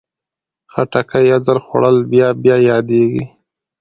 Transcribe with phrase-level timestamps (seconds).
[0.71, 3.23] خټکی یو ځل خوړل بیا بیا یادېږي.